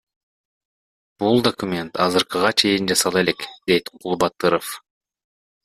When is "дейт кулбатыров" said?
3.73-4.73